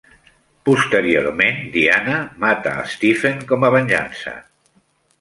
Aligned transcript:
Posteriorment, 0.69 1.61
Diana 1.77 2.17
mata 2.47 2.75
Stephen 2.97 3.47
com 3.55 3.71
a 3.71 3.75
venjança. 3.81 4.39